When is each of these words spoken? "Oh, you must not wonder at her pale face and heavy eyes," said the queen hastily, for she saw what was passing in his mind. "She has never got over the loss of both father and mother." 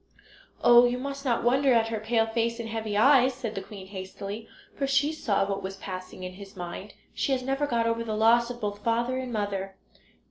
"Oh, 0.63 0.85
you 0.85 0.97
must 0.97 1.23
not 1.23 1.43
wonder 1.43 1.73
at 1.75 1.89
her 1.89 1.99
pale 1.99 2.25
face 2.25 2.59
and 2.59 2.67
heavy 2.67 2.97
eyes," 2.97 3.35
said 3.35 3.53
the 3.53 3.61
queen 3.61 3.85
hastily, 3.85 4.47
for 4.75 4.87
she 4.87 5.13
saw 5.13 5.45
what 5.47 5.61
was 5.61 5.75
passing 5.75 6.23
in 6.23 6.33
his 6.33 6.55
mind. 6.57 6.95
"She 7.13 7.33
has 7.33 7.43
never 7.43 7.67
got 7.67 7.85
over 7.85 8.03
the 8.03 8.15
loss 8.17 8.49
of 8.49 8.59
both 8.61 8.83
father 8.83 9.17
and 9.19 9.31
mother." 9.31 9.75